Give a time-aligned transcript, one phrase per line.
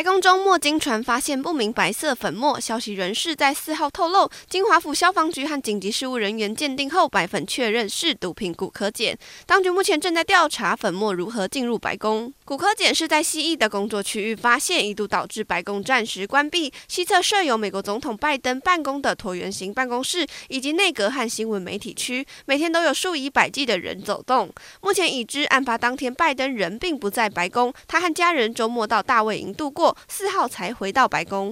[0.00, 9.14] 白宫中摸金传发现不明白色粉末，消息人士在四号透露，金华府消防局和紧急事务人员鉴定后，白粉确认是毒品古柯碱。
[9.44, 12.32] 当局目前正在调查粉末如何进入白宫。
[12.46, 16.72] 古柯碱是在西翼的工作区域发现，一度导致白宫暂时关闭。
[16.88, 24.50] 西侧设有美国总统拜登办公的椭圆形办公室，以及内阁和新闻媒体区，每天都有数以百计的人走动。
[24.80, 29.89] 目前已知，案发当天拜登人并不在白宫，他和家人周末到大卫营度过。
[30.08, 31.48] 四号才回到白宫。